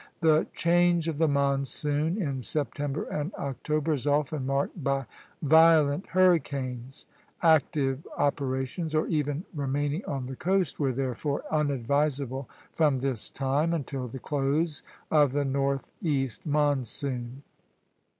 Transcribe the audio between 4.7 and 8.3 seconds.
by violent hurricanes. Active